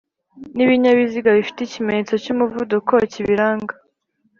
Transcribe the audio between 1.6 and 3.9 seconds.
ikimenyetso cy’umuvuduko kibiranga